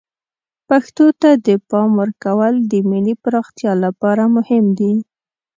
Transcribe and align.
پښتو 0.69 1.05
ته 1.21 1.29
د 1.45 1.47
پام 1.69 1.89
ورکول 2.01 2.53
د 2.71 2.73
ملی 2.89 3.15
پراختیا 3.23 3.73
لپاره 3.85 4.23
مهم 4.35 4.65
دی. 4.79 4.93